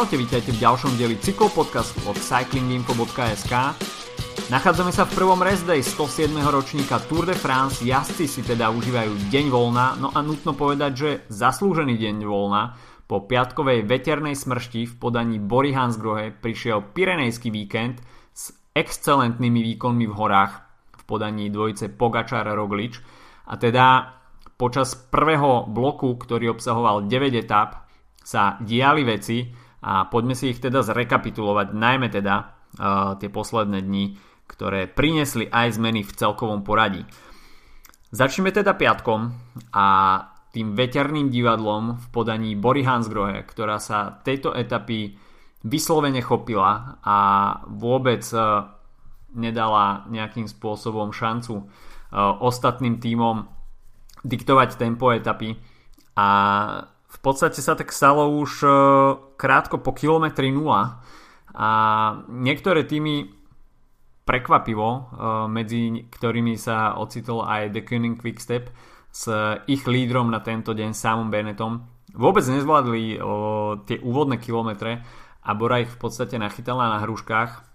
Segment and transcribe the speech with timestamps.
[0.00, 3.52] Čaute, vítajte v ďalšom dieli cyklopodcastu od cyclinginfo.sk.
[4.48, 6.40] Nachádzame sa v prvom rest day 107.
[6.40, 11.10] ročníka Tour de France, jazdci si teda užívajú deň voľna, no a nutno povedať, že
[11.28, 18.00] zaslúžený deň voľna po piatkovej veternej smršti v podaní Bory Hansgrohe prišiel Pirenejský víkend
[18.32, 20.64] s excelentnými výkonmi v horách
[20.96, 23.04] v podaní dvojice Pogačar Roglič
[23.52, 24.16] a teda
[24.56, 27.84] počas prvého bloku, ktorý obsahoval 9 etap,
[28.24, 34.20] sa diali veci a poďme si ich teda zrekapitulovať, najmä teda uh, tie posledné dni,
[34.44, 37.08] ktoré priniesli aj zmeny v celkovom poradí.
[38.10, 39.30] Začneme teda piatkom
[39.72, 39.86] a
[40.50, 45.14] tým veterným divadlom v podaní Bory Hansgrohe, ktorá sa tejto etapy
[45.62, 47.18] vyslovene chopila a
[47.70, 48.66] vôbec uh,
[49.32, 51.64] nedala nejakým spôsobom šancu uh,
[52.42, 53.46] ostatným tímom
[54.26, 55.56] diktovať tempo etapy
[56.18, 56.28] a
[57.10, 58.72] v podstate sa tak stalo už uh,
[59.34, 61.02] krátko po kilometri 0
[61.50, 61.70] a
[62.30, 63.34] niektoré týmy
[64.22, 65.02] prekvapivo, uh,
[65.50, 68.70] medzi ktorými sa ocitol aj The Koenig Quickstep
[69.10, 69.26] s
[69.66, 71.82] ich lídrom na tento deň Samom Bennettom,
[72.14, 75.02] vôbec nezvládli uh, tie úvodné kilometre
[75.42, 77.72] a Bora ich v podstate nachytala na hruškách.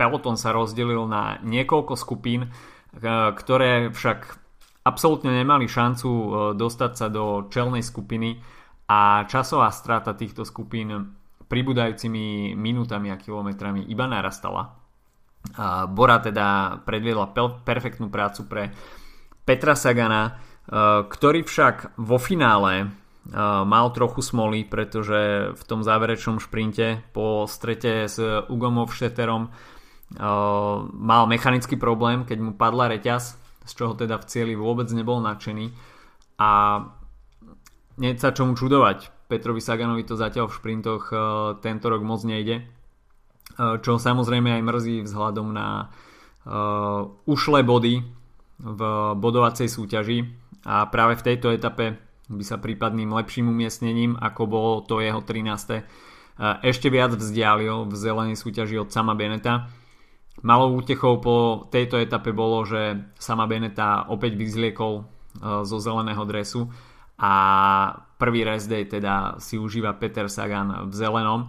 [0.00, 2.48] Peloton sa rozdelil na niekoľko skupín,
[3.36, 4.45] ktoré však
[4.86, 8.38] absolútne nemali šancu e, dostať sa do čelnej skupiny
[8.86, 10.94] a časová strata týchto skupín
[11.50, 14.78] pribúdajúcimi minútami a kilometrami iba narastala.
[15.94, 17.30] Bora teda predviedla
[17.62, 18.74] perfektnú prácu pre
[19.46, 20.30] Petra Sagana, e,
[21.06, 22.86] ktorý však vo finále e,
[23.66, 29.50] mal trochu smoly, pretože v tom záverečnom šprinte po strete s Ugomov Šteterom
[30.94, 35.74] mal mechanický problém, keď mu padla reťaz z čoho teda v cieli vôbec nebol nadšený
[36.38, 36.50] a
[37.98, 39.26] nie sa čomu čudovať.
[39.26, 41.18] Petrovi Saganovi to zatiaľ v šprintoch uh,
[41.58, 45.90] tento rok moc nejde, uh, čo samozrejme aj mrzí vzhľadom na
[46.46, 48.06] uh, ušlé body
[48.62, 48.80] v
[49.18, 50.18] bodovacej súťaži
[50.64, 51.98] a práve v tejto etape
[52.30, 55.86] by sa prípadným lepším umiestnením, ako bolo to jeho 13.
[56.64, 59.70] ešte viac vzdialil v zelenej súťaži od sama Beneta
[60.44, 65.02] Malou útechou po tejto etape bolo, že sama Beneta opäť vyzliekol e,
[65.64, 66.68] zo zeleného dresu
[67.16, 67.32] a
[68.20, 71.40] prvý rest day teda si užíva Peter Sagan v zelenom.
[71.40, 71.48] E,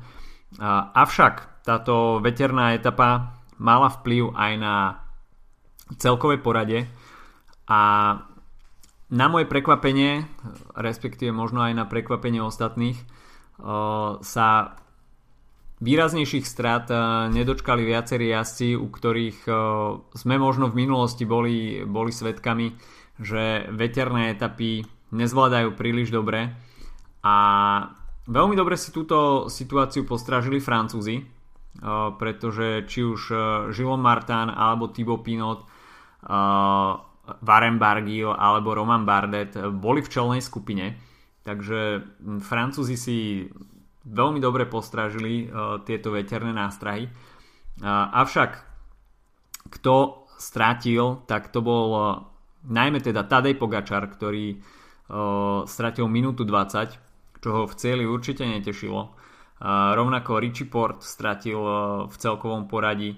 [0.95, 4.75] avšak táto veterná etapa mala vplyv aj na
[5.99, 6.87] celkové porade
[7.67, 7.81] a
[9.07, 10.27] na moje prekvapenie,
[10.75, 13.05] respektíve možno aj na prekvapenie ostatných, e,
[14.23, 14.47] sa
[15.77, 16.97] výraznejších strát eh,
[17.29, 19.55] nedočkali viacerí jazdci, u ktorých eh,
[20.17, 22.73] sme možno v minulosti boli, boli svetkami,
[23.21, 26.53] že veterné etapy nezvládajú príliš dobre.
[27.25, 27.35] A
[28.29, 31.25] veľmi dobre si túto situáciu postrážili Francúzi, eh,
[32.17, 33.21] pretože či už
[33.73, 35.61] Gilles Martin alebo Thibaut Pinot
[37.27, 40.97] Warren Barguil alebo Roman Bardet boli v čelnej skupine.
[41.45, 43.47] Takže hm, Francúzi si
[44.07, 47.07] veľmi dobre postrážili uh, tieto veterné nástrahy.
[47.07, 48.63] Uh, avšak
[49.67, 52.05] kto strátil, tak to bol uh,
[52.67, 54.59] najmä teda Tadej Pogačar, ktorý
[55.63, 59.15] stratil minútu 20, čo ho v cieli určite netešilo.
[59.95, 61.55] Rovnako Richie Port stratil
[62.11, 63.15] v celkovom poradí.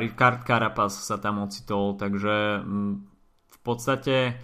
[0.00, 3.04] Ricard Carapaz sa tam ocitol, takže um,
[3.44, 4.40] v podstate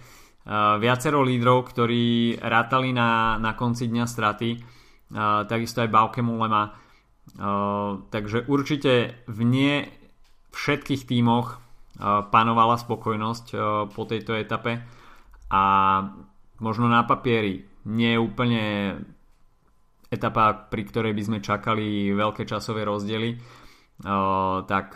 [0.77, 4.49] viacero lídrov, ktorí rátali na, na konci dňa straty,
[5.47, 6.75] takisto aj Bauke Mulema.
[8.13, 9.75] Takže určite v nie
[10.55, 11.59] všetkých tímoch
[12.31, 13.45] panovala spokojnosť
[13.91, 14.83] po tejto etape.
[15.47, 15.63] A
[16.59, 18.63] možno na papieri nie je úplne
[20.07, 23.39] etapa, pri ktorej by sme čakali veľké časové rozdiely,
[24.67, 24.87] tak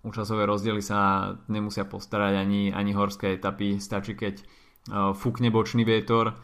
[0.00, 4.42] u časové rozdiely sa nemusia postarať ani, ani horské etapy, stačí keď
[5.14, 6.34] fúkne bočný vietor,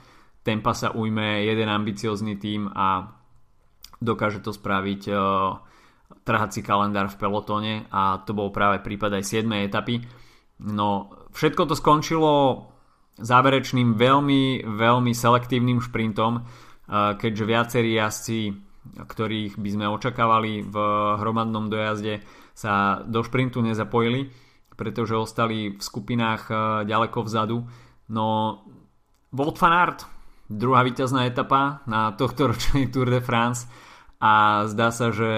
[0.46, 3.10] tempa sa ujme jeden ambiciózny tým a
[3.98, 5.18] dokáže to spraviť uh,
[6.22, 9.66] trhací kalendár v pelotóne a to bol práve prípad aj 7.
[9.66, 10.06] etapy.
[10.62, 12.62] No všetko to skončilo
[13.18, 18.38] záverečným veľmi, veľmi selektívnym šprintom, uh, keďže viacerí jazdci,
[19.02, 20.76] ktorých by sme očakávali v
[21.18, 22.22] hromadnom dojazde,
[22.54, 24.30] sa do šprintu nezapojili,
[24.78, 27.66] pretože ostali v skupinách uh, ďaleko vzadu.
[28.06, 28.26] No
[29.34, 30.15] Wout van Aert
[30.46, 33.66] druhá víťazná etapa na tohto ročný Tour de France
[34.22, 35.30] a zdá sa, že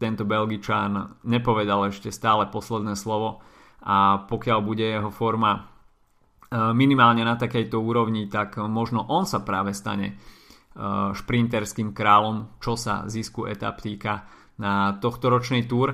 [0.00, 3.44] tento Belgičan nepovedal ešte stále posledné slovo
[3.82, 5.60] a pokiaľ bude jeho forma e,
[6.72, 10.16] minimálne na takejto úrovni, tak možno on sa práve stane
[11.12, 14.24] šprinterským kráľom, čo sa zisku etap týka
[14.56, 15.92] na tohto ročný túr.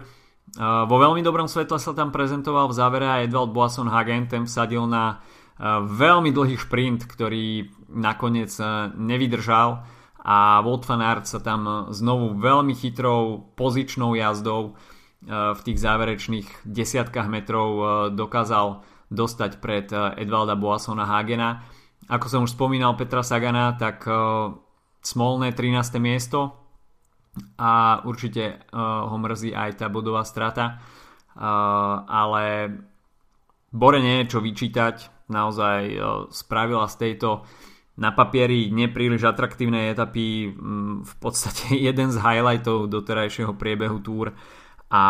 [0.58, 4.86] Vo veľmi dobrom svetle sa tam prezentoval v závere aj Edvald Boasson Hagen, ten vsadil
[4.86, 5.20] na
[5.62, 8.54] veľmi dlhý šprint, ktorý nakoniec
[8.94, 9.82] nevydržal
[10.22, 14.78] a Wout van Aert sa tam znovu veľmi chytrou pozičnou jazdou
[15.28, 17.70] v tých záverečných desiatkách metrov
[18.14, 21.66] dokázal dostať pred Edvalda Boassona Hagena.
[22.06, 24.06] Ako som už spomínal Petra Sagana, tak
[25.02, 25.98] smolné 13.
[25.98, 26.54] miesto
[27.58, 30.78] a určite ho mrzí aj tá bodová strata.
[32.06, 32.44] Ale
[33.74, 36.02] Bore nie je čo vyčítať, naozaj uh,
[36.32, 37.44] spravila z tejto
[37.98, 44.34] na papieri nepríliš atraktívnej etapy um, v podstate jeden z highlightov doterajšieho priebehu túr
[44.88, 45.04] a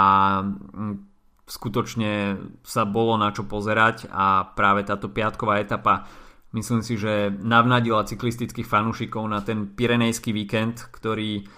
[0.45, 1.07] um,
[1.49, 6.05] skutočne sa bolo na čo pozerať a práve táto piatková etapa
[6.53, 11.49] myslím si, že navnadila cyklistických fanúšikov na ten Pirenejský víkend, ktorý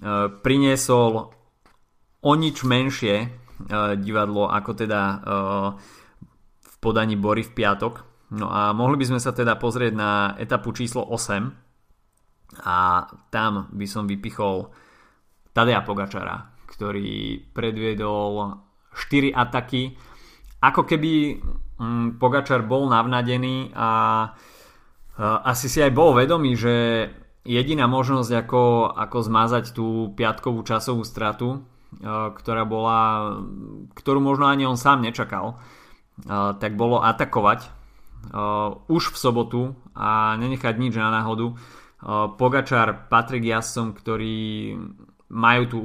[0.00, 1.28] Eh, priniesol
[2.24, 5.00] o nič menšie eh, divadlo ako teda
[6.60, 8.09] v podaní Bory v piatok.
[8.30, 13.86] No a mohli by sme sa teda pozrieť na etapu číslo 8 a tam by
[13.86, 14.70] som vypichol
[15.50, 18.62] Tadea Pogačara, ktorý predviedol
[18.94, 19.98] 4 ataky.
[20.62, 21.42] Ako keby
[21.78, 23.88] mm, Pogačar bol navnadený a
[25.20, 27.06] asi si aj bol vedomý, že
[27.44, 28.62] jediná možnosť ako,
[28.96, 31.60] ako zmazať tú piatkovú časovú stratu,
[32.00, 33.34] eh, ktorá bola,
[33.96, 37.79] ktorú možno ani on sám nečakal, eh, tak bolo atakovať
[38.86, 41.56] už v sobotu a nenechať nič na náhodu.
[42.36, 44.72] Pogačar, Patrik Jassom, ktorí
[45.30, 45.80] majú tú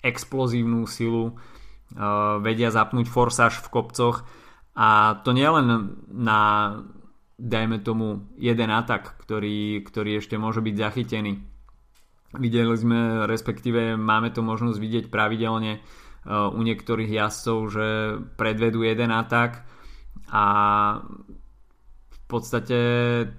[0.00, 1.36] explozívnu silu,
[2.40, 4.24] vedia zapnúť forsáž v kopcoch
[4.78, 6.40] a to nielen na
[7.40, 11.40] dajme tomu jeden atak, ktorý, ktorý ešte môže byť zachytený.
[12.36, 15.80] Videli sme, respektíve máme to možnosť vidieť pravidelne
[16.28, 17.86] u niektorých jazdcov, že
[18.36, 19.64] predvedú jeden atak
[20.28, 20.44] a
[22.30, 22.78] podstate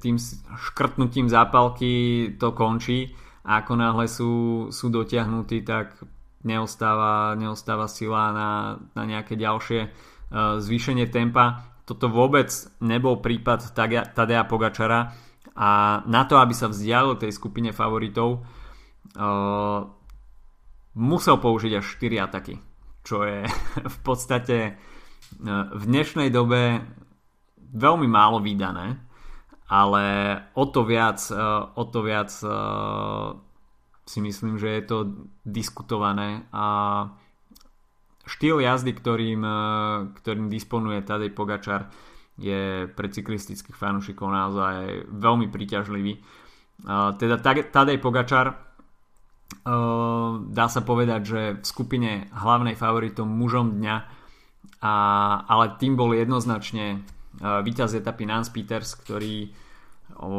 [0.04, 0.20] tým
[0.60, 3.16] škrtnutím zápalky to končí
[3.48, 4.32] a ako náhle sú,
[4.70, 5.98] sú dotiahnutí, tak
[6.46, 8.50] neostáva, neostáva sila na,
[8.94, 11.74] na nejaké ďalšie uh, zvýšenie tempa.
[11.86, 12.50] Toto vôbec
[12.82, 13.74] nebol prípad
[14.14, 15.12] Tadea Pogačara
[15.58, 18.46] a na to, aby sa vzdialil tej skupine favoritov,
[19.18, 19.80] uh,
[20.96, 22.56] musel použiť až 4 ataky,
[23.02, 23.46] čo je
[23.96, 26.86] v podstate uh, v dnešnej dobe
[27.72, 29.00] veľmi málo vydané,
[29.72, 30.04] ale
[30.54, 33.36] o to viac, uh, o to viac uh,
[34.06, 34.98] si myslím, že je to
[35.48, 36.66] diskutované a
[38.28, 39.58] štýl jazdy, ktorým, e,
[40.22, 41.90] ktorým disponuje Tadej Pogačar
[42.40, 46.14] je pre cyklistických fanúšikov naozaj veľmi príťažlivý.
[46.18, 46.22] E,
[47.18, 47.40] teda
[47.72, 48.56] Tadej Pogačar e,
[50.52, 53.96] dá sa povedať, že v skupine hlavnej favoritom mužom dňa
[54.82, 54.94] a,
[55.46, 57.06] ale tým bol jednoznačne
[57.42, 59.50] víťaz etapy Nance Peters, ktorý
[60.22, 60.30] o,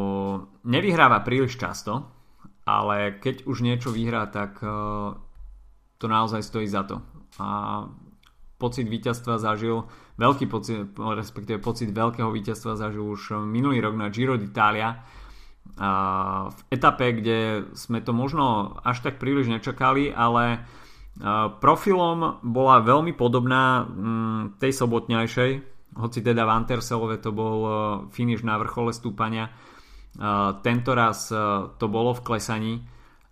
[0.62, 2.06] nevyhráva príliš často,
[2.62, 5.18] ale keď už niečo vyhrá, tak o,
[5.98, 7.02] to naozaj stojí za to.
[7.42, 7.82] A
[8.62, 9.90] pocit víťazstva zažil,
[10.22, 15.02] veľký pocit, respektíve pocit veľkého víťazstva zažil už minulý rok na Giro d'Italia.
[16.46, 20.62] V etape, kde sme to možno až tak príliš nečakali, ale
[21.58, 27.58] profilom bola veľmi podobná mm, tej sobotňajšej, hoci teda v Anterselove to bol
[28.08, 29.52] finish na vrchole stúpania.
[30.60, 31.32] Tento raz
[31.76, 32.74] to bolo v klesaní,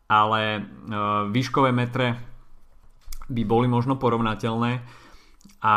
[0.09, 0.64] ale
[1.29, 2.17] výškové metre
[3.31, 4.73] by boli možno porovnateľné
[5.61, 5.76] a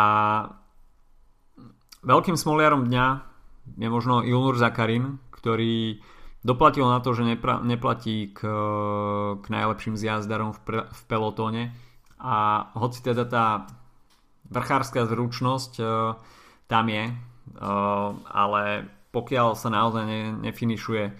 [2.03, 3.05] veľkým smoliarom dňa
[3.79, 6.03] je možno Ilnur Zakarin, ktorý
[6.43, 8.43] doplatil na to, že nepra- neplatí k,
[9.39, 11.63] k najlepším zjazdarom v, pre- v pelotóne
[12.19, 13.47] a hoci teda tá
[14.51, 16.15] vrchárska zručnosť uh,
[16.73, 21.13] tam je, uh, ale pokiaľ sa naozaj ne, nefinišuje uh,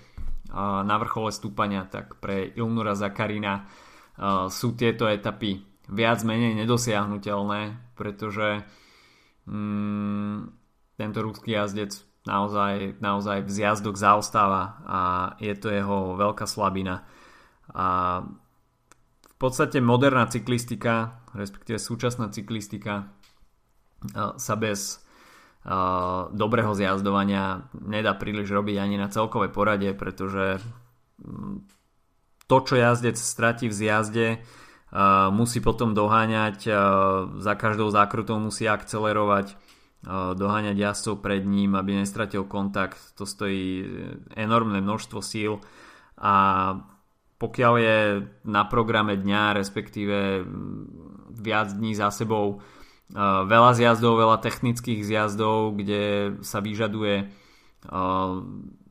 [0.82, 3.70] na vrchole stúpania, tak pre Ilnura Zakarina
[4.54, 8.62] sú tieto etapy viac menej nedosiahnutelné, pretože
[9.50, 10.54] mm,
[10.96, 15.00] tento ruský jazdec naozaj, naozaj v zjazdok zaostáva a
[15.44, 17.04] je to jeho veľká slabina.
[17.74, 18.22] A
[19.28, 23.12] v podstate moderná cyklistika, respektíve súčasná cyklistika
[24.40, 25.03] sa bez
[26.32, 30.60] dobrého zjazdovania nedá príliš robiť ani na celkovej porade, pretože
[31.24, 31.64] mm,
[32.52, 34.28] to, čo jazdec stratí v zjazde,
[35.34, 36.70] musí potom doháňať,
[37.40, 39.58] za každou zákrutou musí akcelerovať,
[40.36, 43.00] doháňať jazdcov pred ním, aby nestratil kontakt.
[43.18, 43.88] To stojí
[44.36, 45.64] enormné množstvo síl
[46.20, 46.36] a
[47.42, 47.98] pokiaľ je
[48.46, 50.46] na programe dňa, respektíve
[51.34, 52.62] viac dní za sebou
[53.14, 57.30] veľa zjazdov, veľa technických zjazdov, kde sa vyžaduje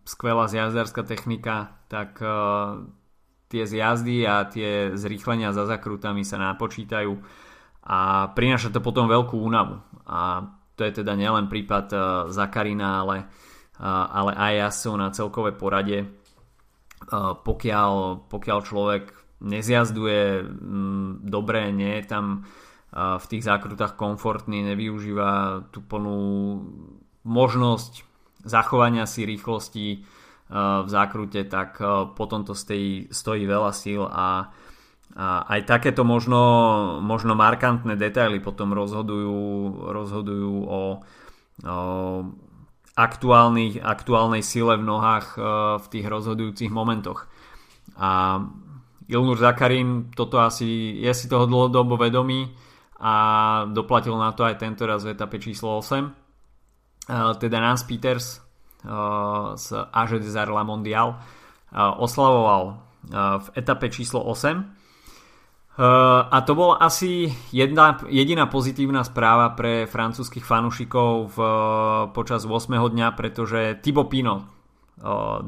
[0.02, 2.22] skvelá zjazdárska technika, tak
[3.50, 7.12] tie zjazdy a tie zrýchlenia za zakrutami sa napočítajú
[7.82, 9.82] a prináša to potom veľkú únavu.
[10.06, 10.46] A
[10.78, 11.92] to je teda nielen prípad
[12.30, 13.28] Zakarina, ale,
[13.82, 16.08] ale aj jasov na celkové porade.
[17.42, 17.92] Pokiaľ,
[18.30, 19.04] pokiaľ človek
[19.42, 20.46] nezjazduje
[21.26, 22.46] dobre, nie je tam
[22.92, 26.20] v tých zákrutách komfortný, nevyužíva tú plnú
[27.24, 28.04] možnosť
[28.44, 30.04] zachovania si rýchlosti
[30.52, 31.80] v zákrute, tak
[32.12, 34.52] potom to stojí, stojí veľa síl a,
[35.16, 36.40] a aj takéto možno,
[37.00, 39.40] možno markantné detaily potom rozhodujú,
[39.88, 41.00] rozhodujú o,
[41.64, 41.78] o
[42.92, 45.40] aktuálnych, aktuálnej sile v nohách
[45.80, 47.24] v tých rozhodujúcich momentoch.
[47.96, 48.44] A
[49.08, 52.52] Ilnur Zakarin toto asi je si toho dlhodobo vedomý
[53.02, 53.14] a
[53.66, 56.06] doplatil na to aj tento raz v etape číslo 8.
[57.10, 58.38] Uh, teda Nance Peters
[59.54, 60.34] z AG des
[60.66, 61.14] Mondial
[61.78, 62.82] oslavoval
[63.38, 64.82] v etape číslo 8
[66.28, 71.38] a to bola asi jedna, jediná pozitívna správa pre francúzskych fanúšikov v,
[72.12, 72.68] počas 8.
[72.68, 74.44] dňa, pretože Thibaut Pinot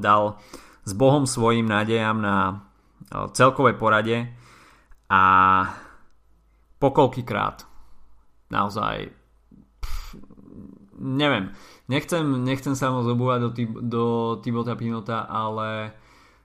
[0.00, 0.40] dal
[0.80, 2.64] s Bohom svojim nádejam na
[3.36, 4.32] celkovej porade
[5.12, 5.22] a
[6.84, 7.64] pokoľkýkrát.
[8.52, 9.08] Naozaj
[9.80, 10.20] pff,
[11.00, 11.56] neviem,
[11.88, 13.50] nechcem, nechcem sa moc obúvať do,
[13.80, 14.04] do
[14.44, 15.96] Tibota Pinota, ale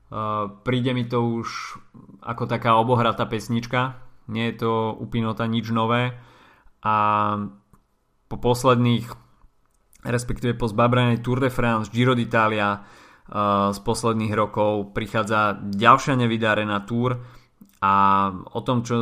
[0.10, 1.76] uh, príde mi to už
[2.24, 4.00] ako taká obohratá pesnička.
[4.32, 6.16] Nie je to u Pinota nič nové
[6.80, 6.96] a
[8.30, 9.30] po posledných
[10.06, 16.88] respektíve po zbabranej Tour de France, Giro d'Italia uh, z posledných rokov prichádza ďalšia nevydarená
[16.88, 17.20] Tour
[17.80, 17.94] a
[18.52, 18.98] o tom, čo,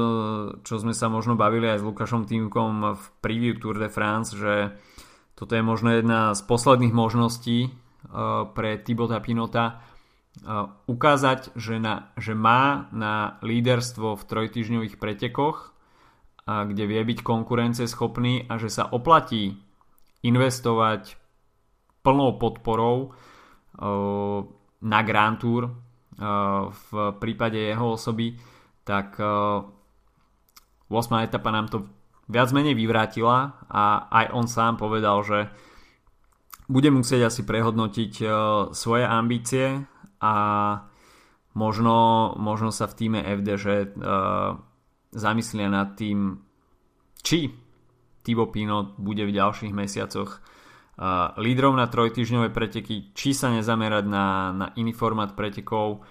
[0.62, 4.78] čo sme sa možno bavili aj s Lukášom Týmkom v preview Tour de France, že
[5.34, 9.66] toto je možno jedna z posledných možností uh, pre Tibota Pinota
[10.46, 15.74] uh, ukázať, že, na, že má na líderstvo v trojtyžňových pretekoch,
[16.46, 19.58] uh, kde vie byť konkurenceschopný a že sa oplatí
[20.22, 21.18] investovať
[22.02, 23.14] plnou podporou
[24.82, 25.70] na Grand Tour
[26.72, 26.90] v
[27.22, 28.34] prípade jeho osoby
[28.88, 30.88] tak 8.
[30.88, 31.92] Eh, etapa nám to
[32.32, 35.52] viac menej vyvrátila a aj on sám povedal, že
[36.72, 38.32] bude musieť asi prehodnotiť eh,
[38.72, 39.84] svoje ambície
[40.24, 40.36] a
[41.52, 43.86] možno, možno sa v týme FDŽ eh,
[45.12, 46.40] zamyslia nad tým,
[47.20, 47.52] či
[48.24, 50.40] Thibaut Pinot bude v ďalších mesiacoch
[51.38, 56.02] lídrom na trojtyžňové preteky, či sa nezamerať na, na iný formát pretekov,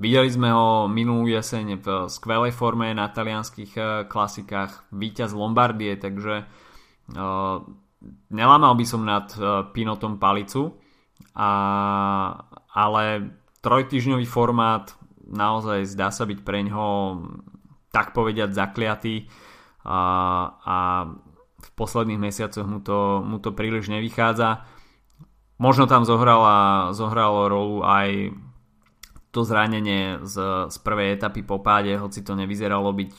[0.00, 6.48] Videli sme ho minulú jeseň v skvelej forme na talianských eh, klasikách, víťaz Lombardie, takže
[7.12, 7.56] uh,
[8.32, 10.80] nelámal by som nad uh, Pinotom palicu,
[11.32, 11.50] a,
[12.76, 13.04] ale
[13.64, 14.92] trojtyžňový formát
[15.24, 16.88] naozaj zdá sa byť pre ňoho
[17.88, 19.28] tak povediať zakliatý.
[19.82, 19.98] A,
[20.60, 20.76] a
[21.62, 24.66] v posledných mesiacoch mu to, mu to príliš nevychádza.
[25.56, 28.34] Možno tam zohrala, zohralo rolu aj
[29.32, 33.14] to zranenie z, z prvej etapy po páde, hoci to nevyzeralo byť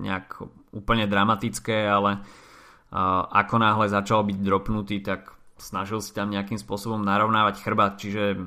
[0.00, 0.40] nejak
[0.72, 7.04] úplne dramatické, ale uh, ako náhle začal byť dropnutý, tak snažil si tam nejakým spôsobom
[7.04, 8.38] narovnávať chrbát, čiže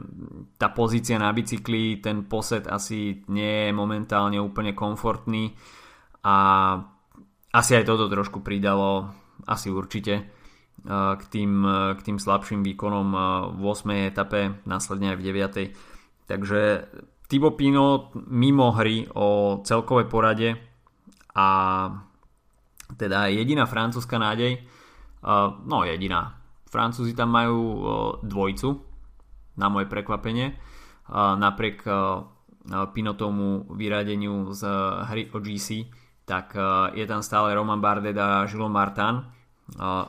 [0.58, 5.54] tá pozícia na bicykli, ten posed asi nie je momentálne úplne komfortný
[6.24, 6.36] a
[7.51, 9.12] asi aj toto trošku pridalo,
[9.44, 10.32] asi určite
[10.88, 11.62] k tým,
[11.94, 13.08] k tým slabším výkonom
[13.54, 14.10] v 8.
[14.10, 15.25] etape, následne aj v
[15.75, 16.25] 9.
[16.25, 16.62] Takže
[17.32, 20.60] Thibaut Pinot mimo hry o celkovej porade
[21.32, 21.48] a
[23.00, 24.60] teda jediná francúzska nádej,
[25.64, 27.60] no jediná, Francúzi tam majú
[28.24, 28.80] dvojcu,
[29.60, 30.56] na moje prekvapenie,
[31.12, 31.84] napriek
[32.96, 34.64] Pinotomu vyradeniu z
[35.12, 35.92] hry o GC,
[36.24, 36.56] tak
[36.96, 39.28] je tam stále Roman Bardet a Jules Martin.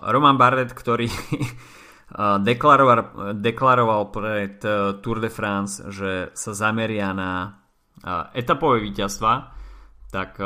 [0.07, 1.11] Roman Bardet, ktorý
[2.19, 7.49] deklaroval, deklaroval pred e, Tour de France, že sa zameria na e,
[8.45, 9.52] etapové víťazstva,
[10.12, 10.37] tak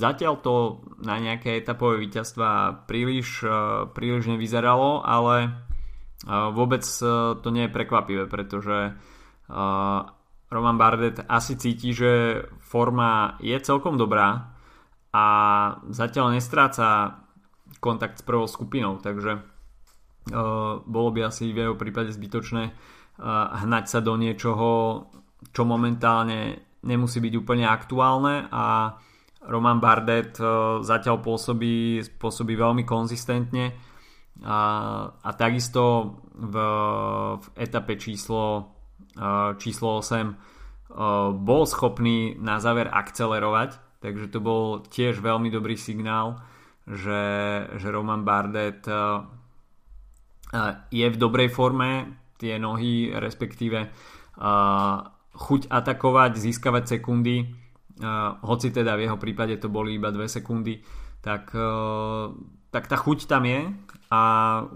[0.00, 3.44] zatiaľ to na nejaké etapové víťazstva príliš,
[3.92, 5.52] príliš nevyzeralo, ale
[6.56, 6.80] vôbec
[7.36, 8.96] to nie je prekvapivé, pretože
[10.48, 14.56] Roman Bardet asi cíti, že forma je celkom dobrá
[15.12, 15.26] a
[15.92, 17.20] zatiaľ nestráca
[17.80, 19.42] kontakt s prvou skupinou, takže
[20.86, 22.74] bolo by asi v jeho prípade zbytočné
[23.62, 24.68] hnať sa do niečoho,
[25.54, 28.96] čo momentálne nemusí byť úplne aktuálne a
[29.46, 30.34] Roman Bardet
[30.82, 33.78] zatiaľ pôsobí, pôsobí veľmi konzistentne.
[34.42, 34.58] A,
[35.16, 36.54] a takisto v,
[37.40, 38.74] v etape číslo,
[39.56, 46.42] číslo 8 bol schopný na záver akcelerovať, takže to bol tiež veľmi dobrý signál,
[46.84, 47.22] že,
[47.80, 48.84] že Roman Bardet
[50.90, 53.88] je v dobrej forme, tie nohy, respektíve
[55.36, 57.48] chuť atakovať, získavať sekundy,
[58.44, 60.84] hoci teda v jeho prípade to boli iba 2 sekundy,
[61.24, 61.48] tak,
[62.68, 63.72] tak tá chuť tam je
[64.12, 64.22] a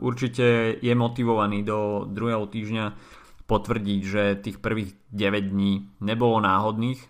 [0.01, 2.97] určite je motivovaný do druhého týždňa
[3.45, 7.03] potvrdiť, že tých prvých 9 dní nebolo náhodných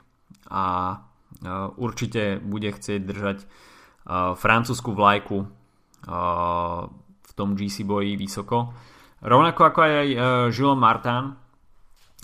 [0.50, 0.98] a
[1.78, 3.38] určite bude chcieť držať
[4.34, 5.46] francúzsku vlajku
[7.40, 8.76] tom GC boji vysoko.
[9.24, 10.08] Rovnako ako aj
[10.52, 11.32] Gilles Martin,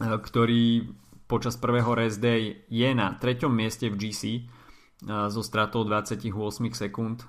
[0.00, 0.84] ktorý
[1.24, 4.44] počas prvého rest day je na treťom mieste v GC
[5.04, 6.32] so stratou 28
[6.72, 7.24] sekúnd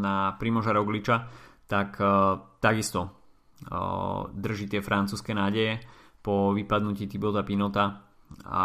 [0.00, 1.28] na Primoža Rogliča,
[1.68, 2.00] tak
[2.64, 3.12] takisto
[4.32, 5.84] drží tie francúzske nádeje
[6.24, 8.04] po vypadnutí Tibota Pinota
[8.44, 8.64] a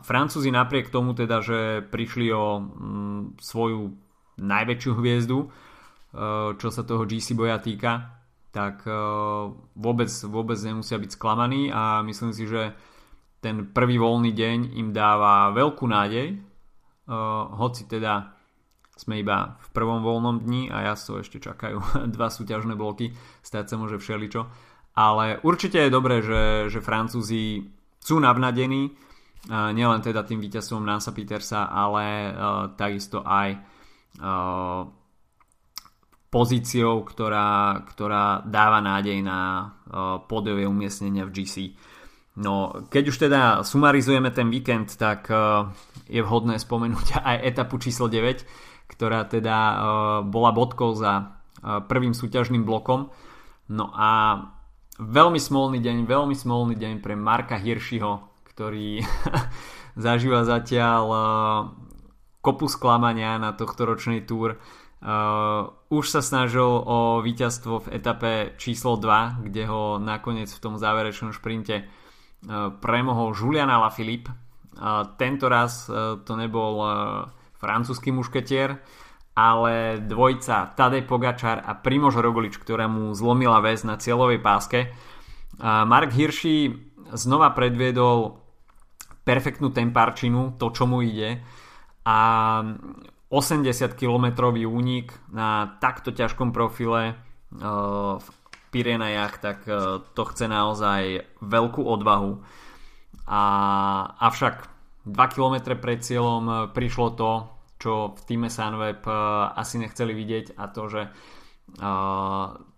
[0.00, 3.92] Francúzi napriek tomu teda, že prišli o mm, svoju
[4.40, 5.38] najväčšiu hviezdu,
[6.56, 8.94] čo sa toho GC boja týka, tak eh,
[9.78, 12.74] vôbec, vôbec nemusia byť sklamaní a myslím si, že
[13.40, 18.36] ten prvý voľný deň im dáva veľkú nádej, eh, hoci teda
[19.00, 21.80] sme iba v prvom voľnom dni a ja so ešte čakajú
[22.14, 24.44] dva súťažné bloky, stať sa môže všeličo.
[24.98, 27.62] Ale určite je dobré, že, že Francúzi
[28.02, 32.34] sú navnadení, eh, nielen teda tým víťazstvom Nansa Petersa, ale
[32.74, 33.70] takisto aj
[36.30, 41.74] pozíciou, ktorá, ktorá dáva nádej na uh, pódiové umiestnenia v GC.
[42.38, 45.74] No, keď už teda sumarizujeme ten víkend, tak uh,
[46.06, 48.46] je vhodné spomenúť aj etapu číslo 9,
[48.86, 49.76] ktorá teda uh,
[50.22, 53.12] bola bodkou za prvým súťažným blokom.
[53.68, 54.40] No a
[54.96, 59.04] veľmi smolný deň, veľmi smolný deň pre Marka Hirschiho, ktorý
[60.08, 61.04] zažíva zatiaľ
[62.40, 64.56] kopu sklamania na tohto ročnej túr
[65.00, 70.76] Uh, už sa snažil o víťazstvo v etape číslo 2, kde ho nakoniec v tom
[70.76, 74.28] záverečnom šprinte uh, premohol Julian Alaphilippe.
[74.76, 75.88] Uh, tento raz
[76.24, 76.90] to nebol uh,
[77.56, 78.76] francúzsky mušketier,
[79.32, 84.92] ale dvojca Tadej Pogačar a Primož Roglič, ktorému zlomila väz na cieľovej páske.
[85.60, 86.72] Mark Hirschi
[87.12, 88.40] znova predviedol
[89.24, 91.40] perfektnú tempárčinu, to čo mu ide
[92.04, 92.18] a
[93.30, 98.28] 80 km únik na takto ťažkom profile uh, v
[98.74, 102.42] Pirenejach, tak uh, to chce naozaj veľkú odvahu.
[103.30, 103.42] A,
[104.18, 104.66] avšak
[105.06, 107.30] 2 km pred cieľom uh, prišlo to,
[107.80, 109.00] čo v týme Sunweb
[109.56, 111.02] asi nechceli vidieť a to, že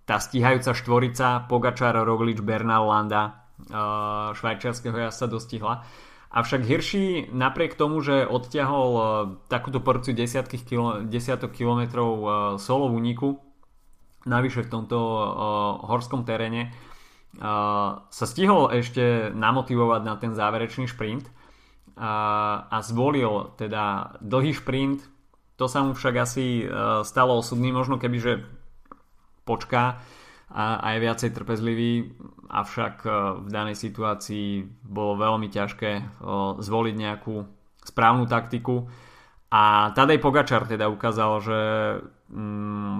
[0.07, 3.43] tá stíhajúca štvorica Pogačar, Roglič, Bernal, Landa
[4.38, 5.83] švajčiarského jazda dostihla
[6.33, 9.05] Avšak Hirschi napriek tomu, že odťahol uh,
[9.53, 13.29] takúto porciu kilo, desiatok kilometrov uh, solo v úniku,
[14.25, 15.25] navyše v tomto uh,
[15.92, 16.73] horskom teréne,
[17.33, 21.25] sa stihol ešte namotivovať na ten záverečný šprint
[21.97, 25.01] a zvolil teda dlhý šprint.
[25.57, 26.68] To sa mu však asi
[27.09, 28.33] stalo osudný, možno keby, že
[29.49, 30.05] počká
[30.53, 31.93] a, a je viacej trpezlivý,
[32.53, 33.11] avšak e,
[33.41, 36.05] v danej situácii bolo veľmi ťažké e,
[36.61, 37.35] zvoliť nejakú
[37.81, 38.87] správnu taktiku.
[39.53, 41.61] A Tadej Pogačar teda ukázal, že
[42.29, 42.99] mm,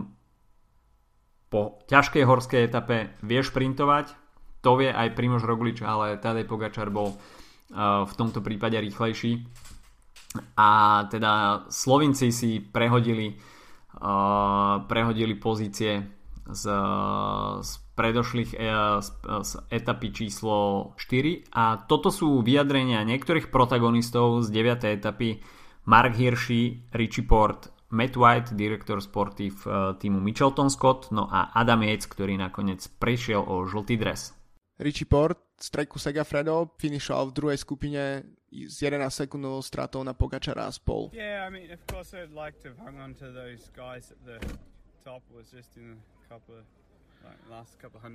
[1.53, 4.17] po ťažkej horskej etape vie šprintovať,
[4.65, 9.43] to vie aj Primož Roglič, ale Tadej Pogačar bol uh, v tomto prípade rýchlejší.
[10.57, 13.37] A teda Slovinci si prehodili
[14.88, 16.03] prehodili pozície
[16.51, 16.65] z,
[17.63, 18.59] z predošlých e,
[19.03, 24.99] z, z etapy číslo 4 a toto sú vyjadrenia niektorých protagonistov z 9.
[24.99, 25.39] etapy
[25.87, 31.85] Mark Hirschi, Richie Port, Matt White, direktor sportív e, týmu Michelton Scott, no a Adam
[31.85, 34.33] Yates, ktorý nakoniec prešiel o žltý dres.
[34.81, 38.03] Richie Port z treku Segafredo finišoval v druhej skupine
[38.51, 41.13] s 11 sekundovou stratou na Pogačara a spol.
[41.15, 44.21] Yeah, I mean, of course I'd like to have hung on to those guys at
[44.27, 44.41] the
[45.05, 45.99] top was just in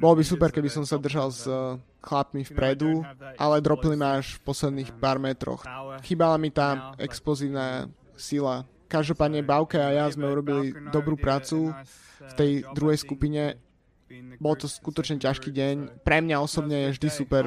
[0.01, 3.05] bolo by super, keby som sa držal s uh, chlapmi vpredu,
[3.37, 5.63] ale dropli ma až v posledných pár metroch.
[6.03, 8.65] Chýbala mi tá explozívna sila.
[8.87, 11.75] Každopádne Bauke a ja sme urobili dobrú prácu
[12.17, 13.59] v tej druhej skupine
[14.39, 15.75] bol to skutočne ťažký deň.
[16.03, 17.43] Pre mňa osobne je vždy super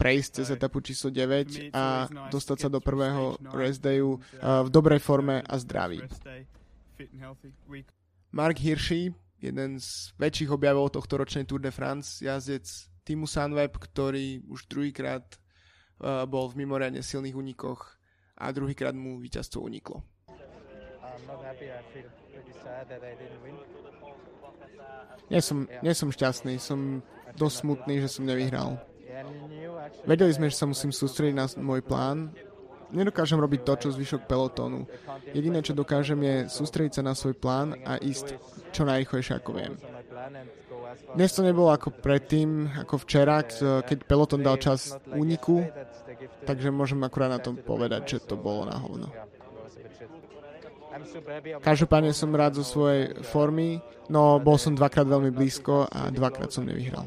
[0.00, 5.44] prejsť cez etapu číslo 9 a dostať sa do prvého rest dayu v dobrej forme
[5.44, 6.00] a zdraví.
[8.32, 12.68] Mark Hirschi, jeden z väčších objavov tohto ročnej Tour de France, jazdec
[13.04, 15.24] týmu Sunweb, ktorý už druhýkrát
[16.28, 17.96] bol v mimoriadne silných únikoch
[18.40, 20.00] a druhýkrát mu víťazstvo uniklo.
[25.30, 27.04] Nie som, nie som šťastný, som
[27.36, 28.80] dosť smutný, že som nevyhral.
[30.08, 32.32] Vedeli sme, že sa musím sústrediť na môj plán.
[32.90, 34.86] Nedokážem robiť to, čo zvyšok pelotónu.
[35.30, 38.34] Jediné, čo dokážem, je sústrediť sa na svoj plán a ísť
[38.74, 39.74] čo najrychlejšie, ako viem.
[41.14, 43.46] Dnes to nebolo ako predtým, ako včera,
[43.86, 45.62] keď peloton dal čas úniku,
[46.44, 49.06] takže môžem akurát na tom povedať, že to bolo na hovno.
[51.62, 53.78] Každopádne som rád zo svojej formy,
[54.10, 57.06] no bol som dvakrát veľmi blízko a dvakrát som nevyhral.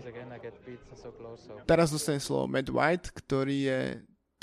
[1.67, 3.79] Teraz dostane slovo Matt White, ktorý je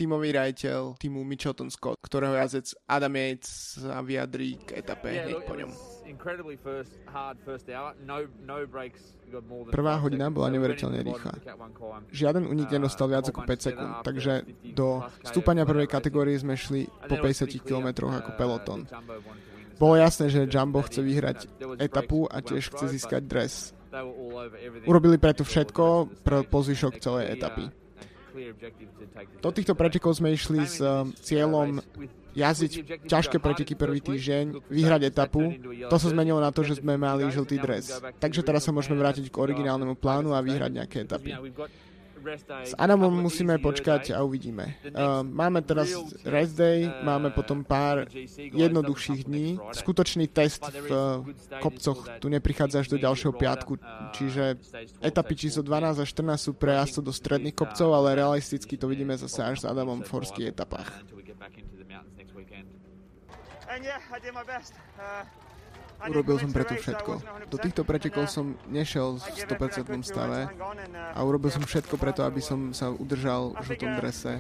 [0.01, 5.53] tímový rajiteľ týmu Mitchelton Scott, ktorého jazdec Adam Yates sa vyjadrí k etape hneď po
[5.53, 5.69] ňom.
[8.03, 8.55] No, no
[9.69, 11.33] Prvá hodina bola neuveriteľne rýchla.
[12.11, 14.33] Žiaden unik nedostal viac ako 5 sekúnd, takže
[14.73, 18.89] do stúpania prvej kategórie sme šli po 50 km ako peloton.
[19.77, 21.39] Bolo jasné, že Jumbo chce vyhrať
[21.81, 23.73] etapu a tiež chce získať dres.
[24.85, 25.85] Urobili preto všetko
[26.21, 27.80] pre pozvyšok celej etapy.
[29.41, 30.79] Do týchto pretekov sme išli s
[31.25, 31.83] cieľom
[32.31, 32.73] jazdiť
[33.11, 35.51] ťažké preteky prvý týždeň, vyhrať etapu.
[35.91, 37.91] To sa zmenilo na to, že sme mali žltý dres.
[38.23, 41.35] Takže teraz sa môžeme vrátiť k originálnemu plánu a vyhrať nejaké etapy.
[42.65, 44.77] S Adamom musíme počkať a uvidíme.
[44.87, 45.93] Uh, máme teraz
[46.25, 48.07] rest day, máme potom pár
[48.37, 49.59] jednoduchších dní.
[49.73, 51.25] Skutočný test v uh,
[51.61, 53.81] kopcoch tu neprichádza až do ďalšieho piatku,
[54.17, 54.61] čiže
[55.01, 59.17] etapy číslo 12 a 14 sú pre jazdcov do stredných kopcov, ale realisticky to vidíme
[59.17, 60.89] zase až s Adamom v horských etapách.
[63.71, 64.75] And yeah, I did my best.
[64.99, 65.23] Uh,
[66.09, 67.13] Urobil som preto všetko.
[67.51, 70.49] Do týchto pretekov som nešiel v 100% stave
[71.13, 74.33] a urobil som všetko preto, aby som sa udržal v žltom drese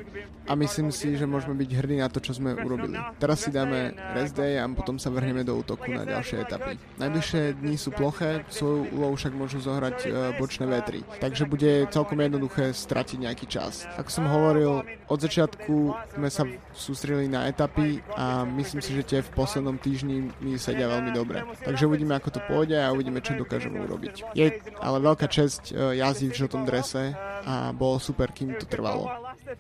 [0.46, 2.96] a myslím si, že môžeme byť hrdí na to, čo sme urobili.
[3.20, 6.79] Teraz si dáme rest day a potom sa vrhneme do útoku na ďalšie etapy.
[6.96, 12.18] Najbližšie dni sú ploché, svoju úlohu však môžu zohrať e, bočné vetry, takže bude celkom
[12.23, 13.85] jednoduché stratiť nejaký čas.
[13.99, 15.75] Ako som hovoril, od začiatku
[16.14, 20.87] sme sa sústredili na etapy a myslím si, že tie v poslednom týždni mi sedia
[20.87, 21.42] veľmi dobre.
[21.64, 24.34] Takže uvidíme, ako to pôjde a uvidíme, čo dokážeme urobiť.
[24.38, 29.10] Je ale veľká česť e, jazdiť v žltom drese a bolo super, kým to trvalo.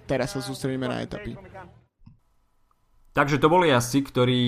[0.06, 1.34] Teraz sa sústredíme na etapy.
[3.10, 4.42] Takže to boli jazdci, ktorí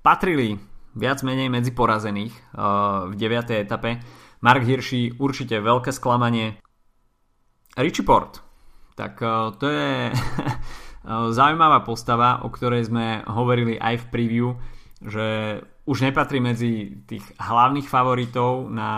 [0.00, 0.56] patrili
[0.96, 3.66] viac menej medzi porazených uh, v 9.
[3.66, 4.00] etape.
[4.40, 6.60] Mark Hirschi určite veľké sklamanie.
[7.74, 8.40] Richie Port,
[8.94, 10.14] tak uh, to je
[11.36, 14.46] zaujímavá postava, o ktorej sme hovorili aj v preview,
[15.02, 18.90] že už nepatrí medzi tých hlavných favoritov na,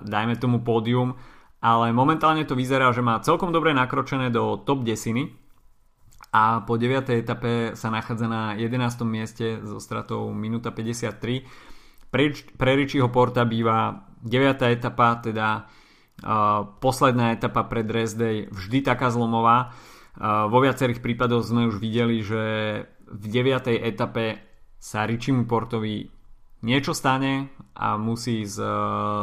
[0.00, 1.16] dajme tomu, pódium,
[1.60, 5.28] ale momentálne to vyzerá, že má celkom dobre nakročené do top desiny
[6.30, 7.10] a po 9.
[7.10, 9.02] etape sa nachádza na 11.
[9.02, 11.42] mieste so stratou minúta 53.
[12.10, 12.24] Pre,
[12.54, 14.62] pre Richieho Porta býva 9.
[14.70, 15.66] etapa, teda
[16.22, 18.14] uh, posledná etapa pred Dress
[18.48, 19.74] vždy taká zlomová.
[20.14, 22.42] Uh, vo viacerých prípadoch sme už videli, že
[23.10, 23.76] v 9.
[23.82, 24.38] etape
[24.78, 26.19] sa Richimu Portovi
[26.60, 28.58] niečo stane a musí z,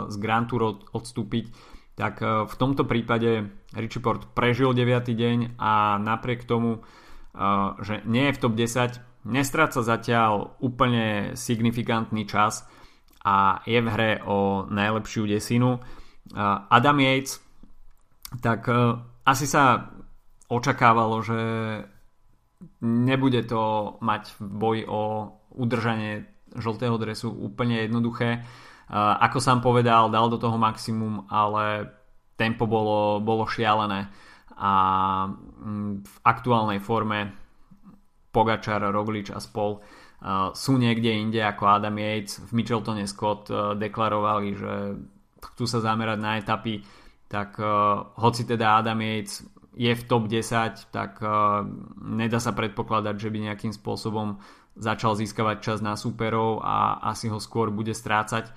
[0.09, 1.45] z Grand Tour odstúpiť,
[1.97, 5.13] tak e, v tomto prípade Richie Port prežil 9.
[5.13, 6.81] deň a napriek tomu, e,
[7.81, 12.65] že nie je v top 10, nestráca zatiaľ úplne signifikantný čas
[13.21, 15.83] a je v hre o najlepšiu desinu.
[16.71, 17.43] Adam Yates,
[18.39, 18.71] tak
[19.27, 19.91] asi sa
[20.47, 21.39] očakávalo, že
[22.81, 25.01] nebude to mať v boji o
[25.59, 28.47] udržanie žltého dresu úplne jednoduché.
[28.93, 31.91] Ako sám povedal, dal do toho maximum, ale
[32.39, 34.07] tempo bolo, bolo šialené
[34.57, 34.73] a
[35.29, 37.29] mm, v aktuálnej forme
[38.33, 39.81] Pogačar, Roglič a spol
[40.53, 42.41] sú niekde inde ako Adam Yates.
[42.41, 44.73] V Micheltone Scott deklarovali, že
[45.53, 46.81] chcú sa zamerať na etapy,
[47.29, 47.61] tak
[48.17, 49.45] hoci teda Adam Yates
[49.77, 51.21] je v top 10, tak
[52.01, 54.41] nedá sa predpokladať, že by nejakým spôsobom
[54.77, 58.53] začal získavať čas na superov a asi ho skôr bude strácať.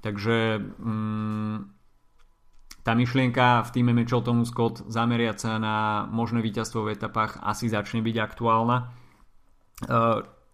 [0.00, 1.56] Takže mm,
[2.86, 7.98] tá myšlienka v týme tomu Scott zameriať sa na možné víťazstvo v etapách asi začne
[7.98, 8.76] byť aktuálna.
[8.78, 8.84] E,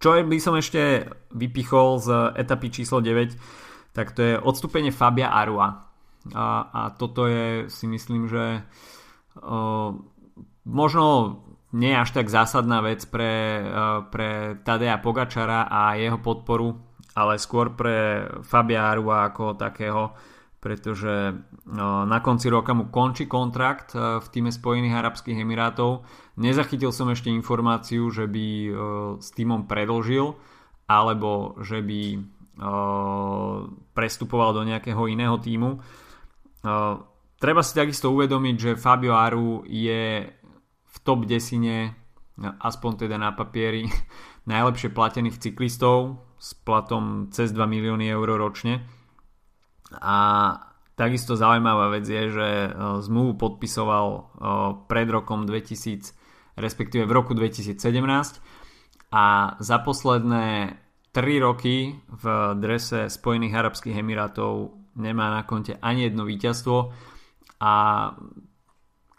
[0.01, 2.09] čo by som ešte vypichol z
[2.41, 3.37] etapy číslo 9,
[3.93, 5.93] tak to je odstúpenie Fabia Arua.
[6.33, 8.65] a, a toto je si myslím, že
[9.43, 9.91] uh,
[10.65, 11.05] možno
[11.73, 16.77] nie až tak zásadná vec pre, uh, pre Tadea Pogačara a jeho podporu,
[17.17, 20.13] ale skôr pre Fabiáru ako takého,
[20.61, 26.05] pretože uh, na konci roka mu končí kontrakt uh, v týme Spojených Arabských Emirátov.
[26.37, 28.47] Nezachytil som ešte informáciu, že by
[29.21, 30.33] s týmom predlžil
[30.89, 32.25] alebo že by
[33.93, 35.77] prestupoval do nejakého iného týmu.
[37.37, 40.25] Treba si takisto uvedomiť, že Fabio Aru je
[40.93, 41.97] v top desine,
[42.41, 43.89] aspoň teda na papieri,
[44.53, 48.85] najlepšie platených cyklistov s platom cez 2 milióny eur ročne.
[49.93, 50.17] A
[50.97, 52.49] takisto zaujímavá vec je, že
[53.09, 54.07] zmluvu podpisoval
[54.89, 57.77] pred rokom 2000, respektíve v roku 2017
[59.13, 60.77] a za posledné
[61.13, 62.25] 3 roky v
[62.57, 66.77] drese Spojených Arabských Emirátov nemá na konte ani jedno víťazstvo
[67.61, 67.73] a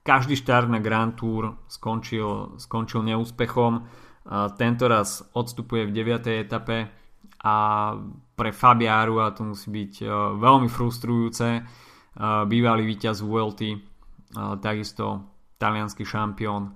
[0.04, 3.88] každý štart na Grand Tour skončil, skončil neúspechom.
[4.60, 6.48] Tento raz odstupuje v 9.
[6.48, 6.92] etape
[7.44, 7.56] a
[8.34, 10.08] pre Fabiáru a to musí byť e,
[10.40, 11.48] veľmi frustrujúce.
[11.60, 11.62] E,
[12.48, 13.80] bývalý víťaz Vuelty, e,
[14.64, 15.28] takisto
[15.60, 16.76] talianský šampión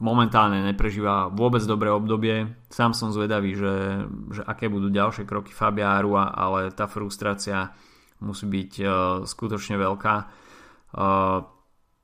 [0.00, 2.48] momentálne neprežíva vôbec dobré obdobie.
[2.72, 7.76] Sám som zvedavý, že, že aké budú ďalšie kroky Fabiáru, ale tá frustrácia
[8.24, 8.72] musí byť
[9.28, 10.41] skutočne veľká.
[10.92, 11.40] Uh,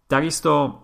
[0.08, 0.80] takisto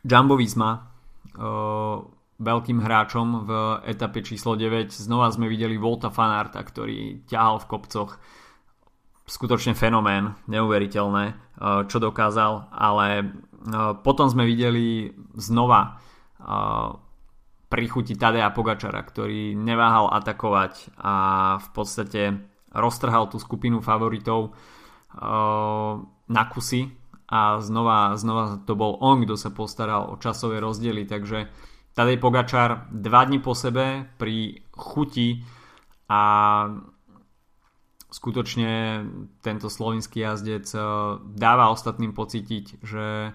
[0.00, 2.00] Jumbo Visma uh,
[2.40, 3.50] veľkým hráčom v
[3.86, 8.10] etape číslo 9 znova sme videli Volta Fanarta, ktorý ťahal v kopcoch.
[9.24, 11.56] Skutočne fenomén, neuveriteľné,
[11.88, 13.32] čo dokázal, ale
[14.04, 15.96] potom sme videli znova
[17.72, 21.14] prichuti Tadea Pogačara, ktorý neváhal atakovať a
[21.56, 22.22] v podstate
[22.76, 24.52] roztrhal tú skupinu favoritov
[26.28, 26.92] na kusy
[27.28, 31.48] a znova, znova to bol on, kto sa postaral o časové rozdiely, takže
[31.94, 35.46] Tadej Pogačar dva dní po sebe pri chuti
[36.10, 36.22] a
[38.10, 39.02] skutočne
[39.42, 40.70] tento slovinský jazdec
[41.34, 43.34] dáva ostatným pocítiť, že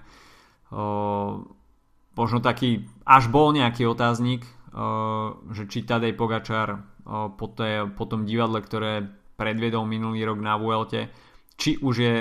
[2.16, 4.44] možno taký, až bol nejaký otáznik,
[5.56, 9.08] že či Tadej Pogačar po, té, po tom divadle, ktoré
[9.40, 11.10] predviedol minulý rok na Vuelte,
[11.56, 12.16] či už je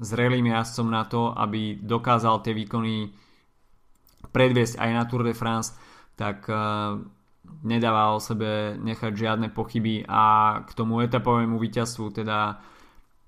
[0.00, 3.12] zrelým jazdcom na to, aby dokázal tie výkony
[4.32, 5.76] predviesť aj na Tour de France,
[6.16, 6.48] tak
[7.64, 12.60] nedáva o sebe nechať žiadne pochyby a k tomu etapovému víťazstvu teda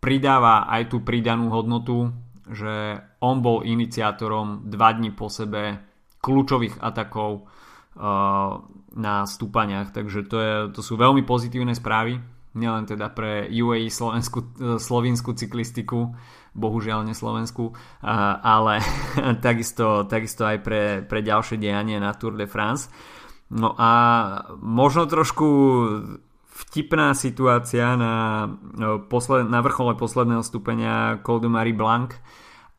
[0.03, 2.11] pridáva aj tú pridanú hodnotu,
[2.51, 5.79] že on bol iniciátorom dva dní po sebe
[6.23, 8.59] kľúčových atakov uh,
[8.93, 12.19] na stúpaniach, takže to, je, to sú veľmi pozitívne správy,
[12.59, 16.13] nielen teda pre UAE slovenskú, slovinskú cyklistiku,
[16.53, 17.77] bohužiaľ neslovenskú, uh,
[18.41, 18.85] ale
[19.47, 22.93] takisto, takisto aj pre, pre ďalšie dianie na Tour de France.
[23.53, 23.91] No a
[24.61, 25.49] možno trošku
[26.53, 32.17] vtipná situácia na, no, posled, na vrchole posledného stupenia Col de Marie Blanc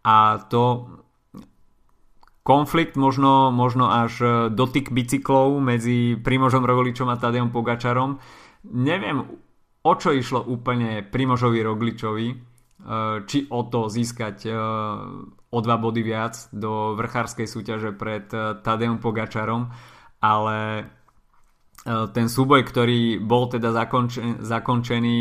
[0.02, 0.90] a to
[2.44, 4.14] konflikt, možno, možno až
[4.52, 8.20] dotyk bicyklov medzi Primožom Rogličom a Tadejom Pogačarom.
[8.68, 9.24] Neviem,
[9.84, 12.28] o čo išlo úplne Primožovi Rogličovi,
[13.28, 14.52] či o to získať e,
[15.54, 19.72] o dva body viac do vrchárskej súťaže pred e, Tadejom Pogačarom,
[20.19, 20.88] ale
[21.84, 25.19] ten súboj, ktorý bol teda zakončený, zakončený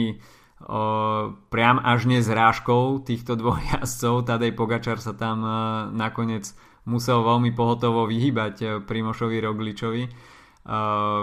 [1.50, 5.42] priam až nezrážkou týchto dvoch jazdcov, Tadej Pogačar sa tam
[5.90, 6.46] nakoniec
[6.86, 10.02] musel veľmi pohotovo vyhybať Primošovi Rogličovi.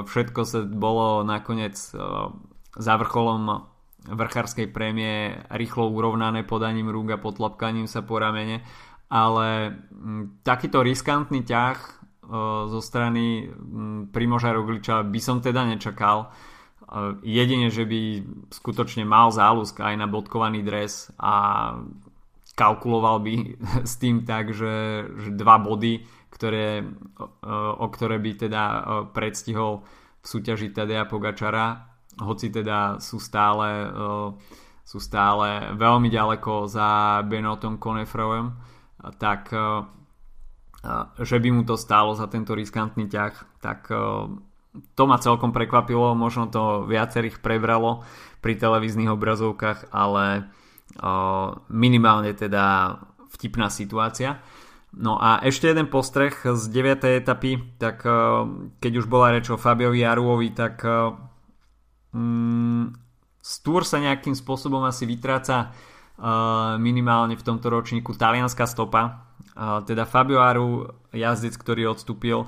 [0.04, 1.80] Všetko sa bolo nakoniec
[2.76, 3.69] za vrcholom
[4.08, 8.64] vrchárskej prémie rýchlo urovnané podaním rúk a potlapkaním sa po ramene,
[9.12, 9.76] ale
[10.46, 12.00] takýto riskantný ťah
[12.70, 13.50] zo strany
[14.14, 16.30] Primoža Rogliča by som teda nečakal.
[17.26, 18.02] Jedine, že by
[18.54, 21.74] skutočne mal záľusk aj na bodkovaný dres a
[22.54, 23.34] kalkuloval by
[23.90, 26.86] s tým tak, že, že dva body, ktoré,
[27.78, 28.64] o ktoré by teda
[29.10, 29.82] predstihol
[30.22, 31.89] v súťaži Tadea Pogačara,
[32.20, 33.88] hoci teda sú stále,
[34.84, 38.60] sú stále veľmi ďaleko za Benotom Konefrovom,
[39.20, 39.50] tak
[41.20, 43.92] že by mu to stálo za tento riskantný ťah, tak
[44.70, 48.08] to ma celkom prekvapilo, možno to viacerých prebralo
[48.40, 50.48] pri televíznych obrazovkách, ale
[51.68, 52.96] minimálne teda
[53.36, 54.40] vtipná situácia.
[54.90, 57.22] No a ešte jeden postreh z 9.
[57.22, 58.02] etapy, tak
[58.82, 60.82] keď už bola reč o Fabiovi Jaruovi, tak
[62.14, 62.86] mm,
[63.64, 65.74] Tour sa nejakým spôsobom asi vytráca
[66.78, 69.32] minimálne v tomto ročníku talianská stopa.
[69.88, 72.44] Teda Fabio Aru, jazdec, ktorý odstúpil.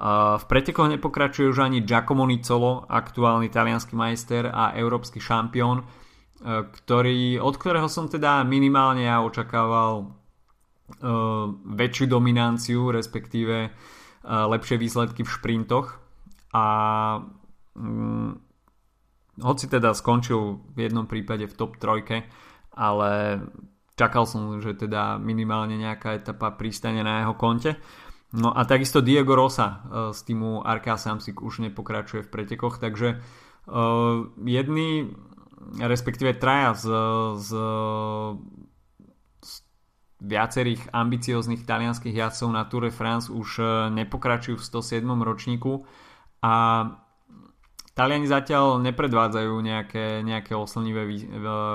[0.00, 5.84] V pretekoch nepokračuje už ani Giacomo Nicolo, aktuálny talianský majster a európsky šampión,
[6.48, 10.16] ktorý, od ktorého som teda minimálne ja očakával
[11.68, 13.68] väčšiu dominanciu, respektíve
[14.24, 16.00] lepšie výsledky v šprintoch.
[16.56, 16.64] A
[17.76, 18.49] mm,
[19.40, 22.24] hoci teda skončil v jednom prípade v top trojke,
[22.76, 23.40] ale
[24.00, 27.76] čakal som, že teda minimálne nejaká etapa pristane na jeho konte.
[28.30, 29.76] No a takisto Diego Rosa uh,
[30.14, 35.10] z týmu Arka Samsic už nepokračuje v pretekoch, takže uh, jedni,
[35.82, 36.86] respektíve traja z,
[37.42, 37.48] z,
[39.42, 39.52] z
[40.22, 45.02] viacerých ambicióznych talianských jazdcov na Tour de France už uh, nepokračujú v 107.
[45.26, 45.82] ročníku
[46.40, 46.86] a
[48.00, 51.28] Taliani zatiaľ nepredvádzajú nejaké, nejaké oslnivé vý,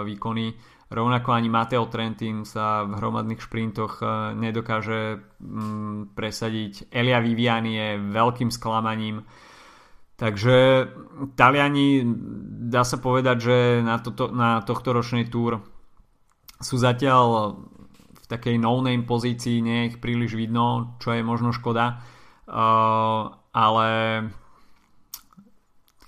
[0.10, 6.94] výkony Rovnako ani Mateo Trentin sa v hromadných šprintoch e, nedokáže mm, presadiť.
[6.94, 9.26] Elia Viviani je veľkým sklamaním.
[10.16, 10.88] Takže
[11.34, 12.06] Taliani,
[12.70, 15.60] dá sa povedať, že na, toto, na tohto ročnej túr
[16.62, 17.60] sú zatiaľ
[18.16, 22.00] v takej no-name pozícii, nie je ich príliš vidno, čo je možno škoda.
[22.46, 23.88] Uh, ale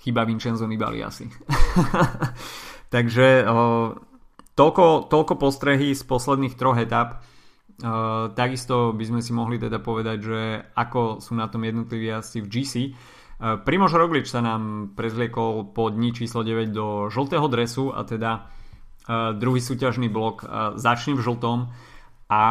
[0.08, 1.28] chyba Vincenzo Nibali asi.
[2.94, 3.44] Takže
[4.58, 7.22] Toľko, toľko postrehy z posledných troch etap.
[8.34, 10.40] Takisto by sme si mohli teda povedať, že
[10.74, 12.74] ako sú na tom jednotliví asi v GC.
[13.38, 19.30] Primož Roglič sa nám prezliekol po dni číslo 9 do žltého dresu a teda uh,
[19.30, 20.42] druhý súťažný blok
[20.74, 21.70] začne v žltom
[22.26, 22.42] a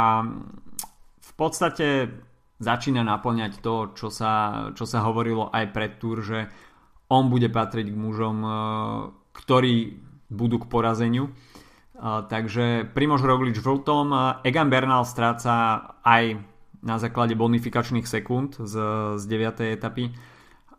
[1.20, 2.08] v podstate
[2.63, 6.48] začína naplňať to, čo sa, čo sa hovorilo aj pred túr, že
[7.08, 8.52] on bude patriť k mužom, uh,
[9.32, 11.32] ktorí budú k porazeniu.
[11.98, 13.82] Takže Primož Roglič v
[14.46, 16.38] Egan Bernal stráca aj
[16.86, 18.76] na základe bonifikačných sekúnd z,
[19.17, 19.74] z 9.
[19.74, 20.13] etapy.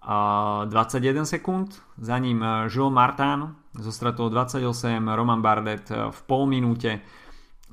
[0.08, 4.62] 21 sekúnd, za ním Jules Martin zo stratou 28,
[5.04, 7.02] Roman Bardet v pol minúte,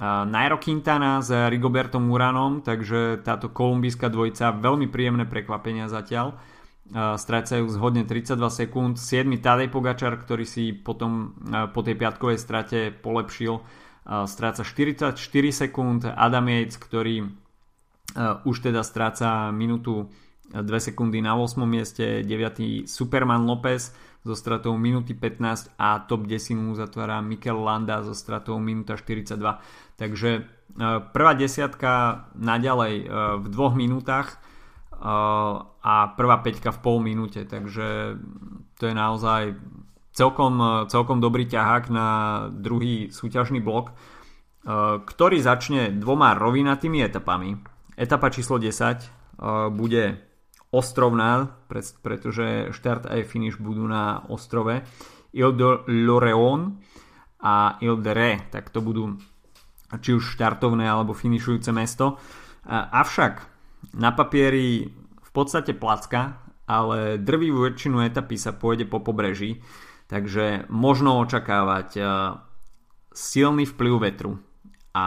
[0.01, 6.35] Nairo Quintana s Rigobertom Uranom, takže táto kolumbijská dvojica, veľmi príjemné prekvapenia zatiaľ
[6.93, 8.93] strácajú zhodne 32 sekúnd.
[9.01, 9.25] 7.
[9.41, 11.33] Tadej Pogačar, ktorý si potom
[11.73, 13.59] po tej piatkovej strate polepšil,
[14.05, 15.17] stráca 44
[15.49, 16.05] sekúnd.
[16.05, 17.25] Adam Yates, ktorý
[18.45, 20.13] už teda stráca minútu
[20.53, 21.65] 2 sekundy na 8.
[21.65, 22.21] mieste.
[22.21, 22.85] 9.
[22.85, 28.61] Superman López so stratou minúty 15 a top 10 mu zatvára Mikel Landa so stratou
[28.61, 29.37] minúta 42.
[29.97, 30.45] Takže
[31.13, 33.09] prvá desiatka naďalej
[33.41, 34.37] v dvoch minútach
[35.01, 38.17] a prvá peťka v pol minúte, takže
[38.79, 39.55] to je naozaj
[40.15, 42.07] celkom, celkom dobrý ťahák na
[42.49, 43.91] druhý súťažný blok,
[45.05, 47.53] ktorý začne dvoma rovinatými etapami.
[47.95, 49.39] Etapa číslo 10
[49.75, 50.19] bude
[50.73, 51.55] ostrovná,
[52.01, 54.83] pretože štart aj finish budú na ostrove
[55.31, 56.81] Ile de L'Oreon
[57.39, 59.15] a Ile de Ré, tak to budú
[60.01, 62.19] či už štartovné alebo finišujúce mesto.
[62.67, 63.54] Avšak
[63.93, 64.89] na papieri
[65.21, 69.61] v podstate placka, ale drvivú väčšinu etapy sa pôjde po pobreží,
[70.09, 72.01] takže možno očakávať e,
[73.13, 74.41] silný vplyv vetru.
[74.95, 75.05] A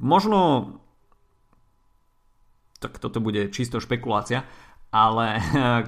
[0.00, 0.72] možno
[2.84, 4.44] tak toto bude čisto špekulácia,
[4.92, 5.40] ale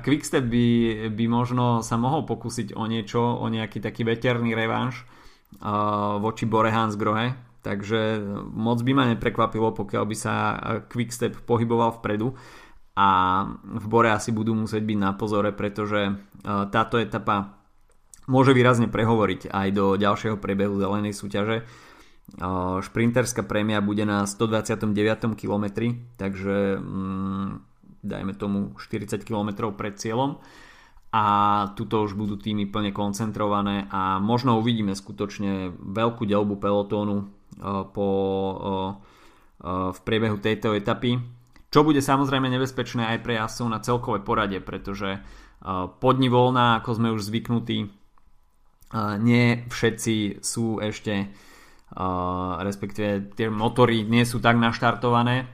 [0.05, 0.67] Quickstep by,
[1.13, 6.73] by možno sa mohol pokúsiť o niečo, o nejaký taký veterný revanš uh, voči Bore
[6.73, 8.23] Hansgrohe, takže
[8.55, 10.35] moc by ma neprekvapilo, pokiaľ by sa
[10.87, 12.39] Quickstep pohyboval vpredu
[12.95, 13.09] a
[13.61, 16.13] v Bore asi budú musieť byť na pozore, pretože e,
[16.71, 17.59] táto etapa
[18.31, 21.57] môže výrazne prehovoriť aj do ďalšieho priebehu zelenej súťaže.
[21.61, 21.65] E,
[22.81, 24.87] šprinterská prémia bude na 129.
[25.35, 25.65] km,
[26.17, 27.49] takže mm,
[28.07, 30.39] dajme tomu 40 km pred cieľom
[31.13, 31.25] a
[31.77, 37.29] tuto už budú týmy plne koncentrované a možno uvidíme skutočne veľkú delbu pelotónu
[37.93, 38.09] po,
[39.65, 41.17] v priebehu tejto etapy.
[41.73, 45.21] Čo bude samozrejme nebezpečné aj pre jazdcov na celkové porade, pretože
[45.99, 47.91] podni voľná, ako sme už zvyknutí,
[49.21, 51.35] nie všetci sú ešte
[52.63, 55.47] respektíve tie motory nie sú tak naštartované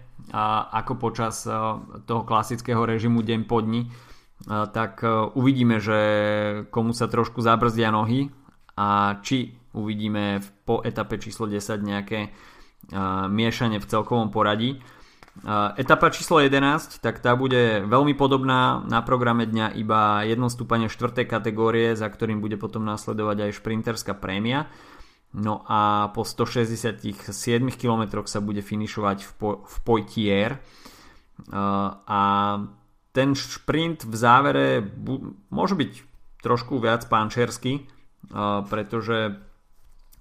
[0.72, 1.44] ako počas
[2.08, 3.88] toho klasického režimu deň po dni
[4.72, 5.04] tak
[5.36, 5.98] uvidíme, že
[6.72, 8.32] komu sa trošku zabrzdia nohy
[8.76, 14.80] a či uvidíme po etape číslo 10 nejaké uh, miešanie v celkovom poradí.
[15.80, 21.24] Etapa číslo 11, tak tá bude veľmi podobná na programe dňa iba jedno stúpanie 4.
[21.24, 24.68] kategórie, za ktorým bude potom následovať aj šprinterská prémia.
[25.32, 27.24] No a po 167
[27.80, 30.60] km sa bude finišovať v, po, v Poitiers.
[32.04, 32.20] A
[33.16, 35.92] ten šprint v závere bu- môže byť
[36.44, 37.88] trošku viac pánčersky,
[38.66, 39.36] pretože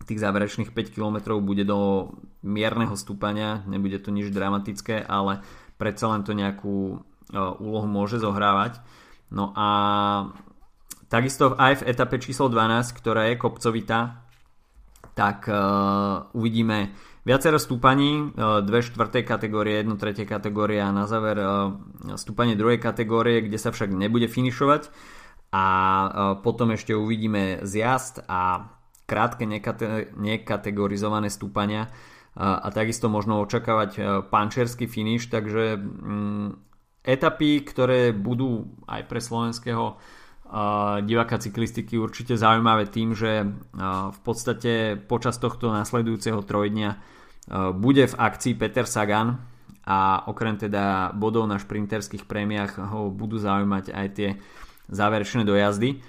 [0.03, 5.45] tých záverečných 5 km bude do mierneho stúpania, nebude to nič dramatické, ale
[5.77, 6.97] predsa len to nejakú
[7.31, 8.81] e, úlohu môže zohrávať.
[9.31, 9.67] No a
[11.07, 14.27] takisto aj v etape číslo 12, ktorá je kopcovitá,
[15.11, 16.95] tak uh, uvidíme
[17.27, 21.35] viacero stúpaní, uh, dve štvrté kategórie, jednu tretie kategórie a na záver
[22.15, 24.87] stúpanie druhej kategórie, kde sa však nebude finišovať
[25.51, 28.71] a uh, potom ešte uvidíme zjazd a
[29.03, 31.91] krátke nekate- nekategorizované stúpania.
[32.31, 36.47] A, a takisto možno očakávať e, pančerský finish, takže mm,
[37.03, 39.99] etapy, ktoré budú aj pre slovenského
[41.07, 43.47] diváka cyklistiky určite zaujímavé tým, že
[44.11, 46.89] v podstate počas tohto nasledujúceho trojdňa
[47.79, 49.39] bude v akcii Peter Sagan
[49.87, 54.29] a okrem teda bodov na šprinterských prémiách ho budú zaujímať aj tie
[54.91, 56.03] záverečné dojazdy.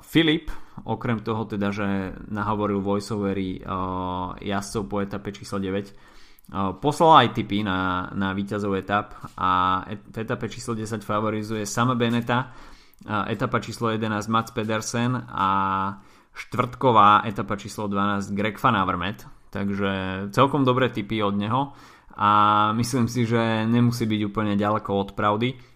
[0.00, 0.48] Filip,
[0.88, 7.36] okrem toho teda, že nahovoril voiceovery uh, jazdcov po etape číslo 9, uh, poslal aj
[7.36, 12.48] tipy na, na víťazov etap a et, v etape číslo 10 favorizuje Sama Beneta,
[13.04, 15.48] etapa číslo 11 Mats Pedersen a
[16.32, 19.92] štvrtková etapa číslo 12 Greg Van Avermaet, takže
[20.32, 21.76] celkom dobré tipy od neho
[22.16, 22.30] a
[22.72, 25.75] myslím si, že nemusí byť úplne ďaleko od pravdy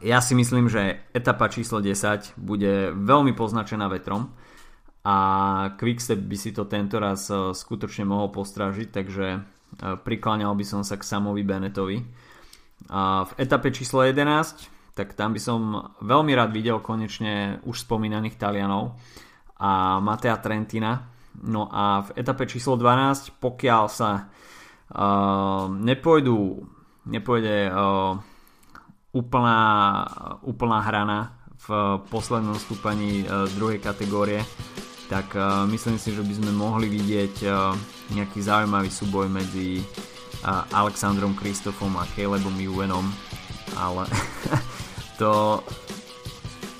[0.00, 4.32] ja si myslím, že etapa číslo 10 bude veľmi poznačená vetrom
[5.04, 5.16] a
[5.80, 9.40] Quickstep by si to tento raz e, skutočne mohol postrážiť, takže e,
[9.96, 12.04] prikláňal by som sa k Samovi Benetovi.
[12.92, 15.60] A v etape číslo 11, tak tam by som
[16.04, 19.00] veľmi rád videl konečne už spomínaných Talianov
[19.56, 21.00] a Matea Trentina.
[21.40, 26.64] No a v etape číslo 12, pokiaľ sa uh, nepôjdu,
[27.08, 28.20] nepôjde uh,
[29.10, 30.06] úplná,
[30.46, 31.34] úplná hrana
[31.66, 33.26] v poslednom stúpaní e,
[33.58, 34.40] druhej kategórie,
[35.12, 35.40] tak e,
[35.76, 37.48] myslím si, že by sme mohli vidieť e,
[38.16, 39.84] nejaký zaujímavý súboj medzi
[40.72, 43.04] Alexandrom Kristofom a Calebom Juvenom,
[43.76, 44.08] ale
[45.20, 45.60] to,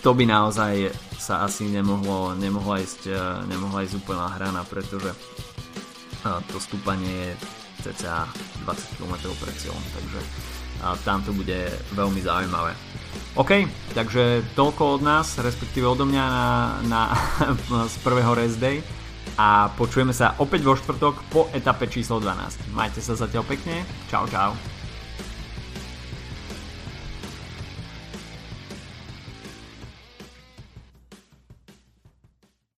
[0.01, 0.89] to by naozaj
[1.21, 3.13] sa asi nemohlo, nemohla, ísť,
[3.53, 5.13] nemohla ísť úplná hrana, pretože
[6.25, 7.31] to stúpanie je
[7.85, 8.25] cca
[8.65, 10.21] 20 km pred cieľom, takže
[10.81, 11.57] a tam to bude
[11.93, 12.73] veľmi zaujímavé.
[13.39, 16.47] OK, takže toľko od nás, respektíve odo mňa na,
[16.87, 17.01] na,
[17.93, 18.83] z prvého rest day
[19.39, 22.75] a počujeme sa opäť vo štvrtok po etape číslo 12.
[22.75, 24.80] Majte sa zatiaľ pekne, čau čau.